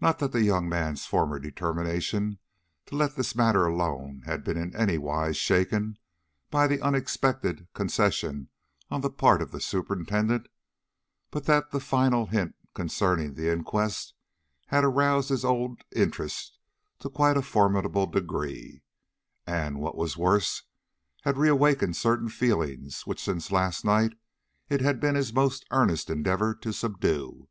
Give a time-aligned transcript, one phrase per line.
[0.00, 2.38] Not that the young man's former determination
[2.86, 5.98] to let this matter alone had been in any wise shaken
[6.50, 8.48] by the unexpected concession
[8.90, 10.48] on the part of the superintendent,
[11.30, 14.14] but that the final hint concerning the inquest
[14.68, 16.58] had aroused his old interest
[17.00, 18.80] to quite a formidable degree,
[19.46, 20.62] and, what was worse,
[21.24, 24.14] had reawakened certain feelings which since last night
[24.70, 27.50] it had been his most earnest endeavor to subdue.